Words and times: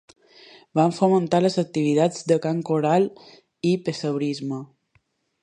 Van 0.77 0.95
fomentar 0.99 1.41
les 1.45 1.57
activitats 1.63 2.25
de 2.33 2.39
cant 2.47 2.65
coral 2.71 3.07
i 3.75 3.79
pessebrisme. 3.91 4.65